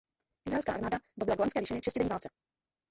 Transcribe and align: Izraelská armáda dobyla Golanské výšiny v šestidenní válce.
Izraelská 0.47 0.73
armáda 0.73 0.99
dobyla 1.17 1.35
Golanské 1.35 1.59
výšiny 1.59 1.81
v 1.81 1.83
šestidenní 1.83 2.09
válce. 2.09 2.29